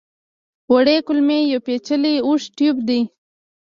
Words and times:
وړې 0.73 0.97
کولمې 1.07 1.39
یو 1.51 1.59
پېچلی 1.65 2.13
اوږد 2.25 2.49
ټیوب 2.57 2.77
دی. 2.87 3.01